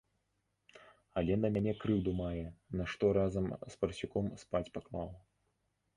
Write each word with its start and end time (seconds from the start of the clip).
Але 1.21 1.33
на 1.41 1.51
мяне 1.57 1.73
крыўду 1.83 2.11
мае, 2.23 2.45
нашто 2.81 3.13
разам 3.21 3.45
з 3.75 3.81
парсюком 3.85 4.25
спаць 4.45 4.67
паклаў. 4.79 5.09